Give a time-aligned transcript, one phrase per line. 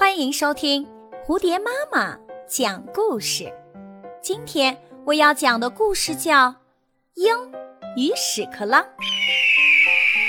[0.00, 0.88] 欢迎收听
[1.26, 2.16] 蝴蝶妈妈
[2.48, 3.52] 讲故事。
[4.22, 6.48] 今天我要讲的故事叫
[7.16, 7.36] 《鹰
[7.98, 8.82] 与屎壳郎》。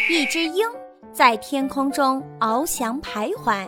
[0.10, 0.68] 一只鹰
[1.14, 3.66] 在天空中翱翔徘徊，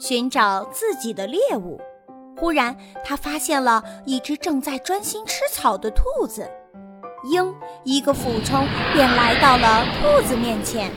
[0.00, 1.78] 寻找自己的猎物。
[2.38, 2.74] 忽然，
[3.04, 6.50] 它发现了一只正在专心吃草的兔子。
[7.30, 10.90] 鹰一个俯冲，便来到了兔子面前。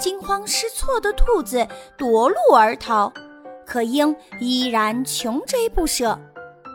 [0.00, 1.64] 惊慌失措的兔子
[1.96, 3.12] 夺路而逃。
[3.68, 6.18] 可鹰依然穷追不舍，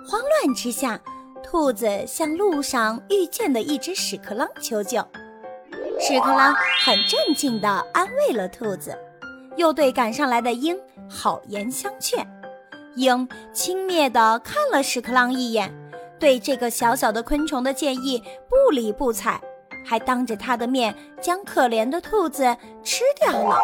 [0.07, 1.01] 慌乱之下，
[1.43, 4.99] 兔子向路上遇见的一只屎壳郎求救。
[5.99, 6.53] 屎壳郎
[6.85, 8.95] 很镇静地安慰了兔子，
[9.55, 10.79] 又对赶上来的鹰
[11.09, 12.23] 好言相劝。
[12.95, 15.73] 鹰轻蔑地看了屎壳郎一眼，
[16.19, 19.41] 对这个小小的昆虫的建议不理不睬。
[19.85, 23.57] 还当着他的面将可怜的兔子吃掉了。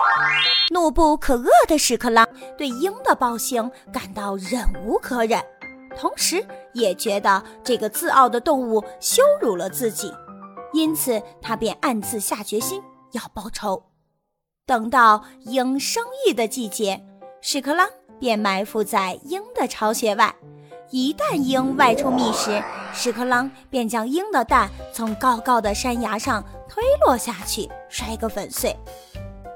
[0.71, 2.27] 怒不可遏的屎壳郎
[2.57, 5.43] 对鹰的暴行感到忍无可忍，
[5.97, 10.13] 同时也觉得这个自傲的动物羞辱了自己，
[10.73, 12.81] 因此他便暗自下决心
[13.13, 13.83] 要报仇。
[14.65, 17.03] 等到鹰生育的季节，
[17.41, 20.35] 屎壳郎便埋伏在鹰的巢穴外。
[20.91, 22.61] 一旦鹰外出觅食，
[22.93, 28.75] 屎壳郎便将鹰的蛋从高高的山崖上推落下去，摔个粉碎。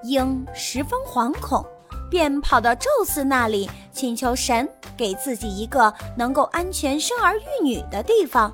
[0.03, 1.65] 鹰十分惶恐，
[2.09, 8.53] 便跑到宙斯那里请求神给自己一个能够安全生儿育女的地方。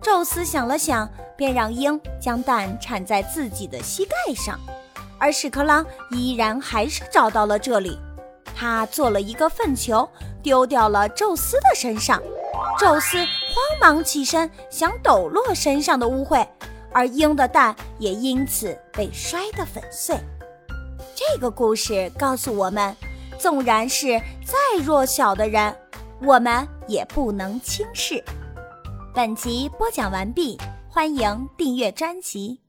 [0.00, 4.58] 宙斯想了想，便让鹰将蛋产在自己的膝盖上，
[5.18, 7.98] 而屎壳郎依然还是找到了这里。
[8.54, 10.08] 他做了一个粪球，
[10.42, 12.22] 丢掉了宙斯的身上。
[12.78, 13.26] 宙斯慌
[13.80, 16.46] 忙起身，想抖落身上的污秽，
[16.92, 20.16] 而鹰的蛋也因此被摔得粉碎。
[21.14, 22.94] 这个故事告诉我们，
[23.38, 25.74] 纵然是再弱小的人，
[26.22, 28.22] 我们也不能轻视。
[29.14, 30.58] 本集播讲完毕，
[30.88, 32.63] 欢迎订阅专辑。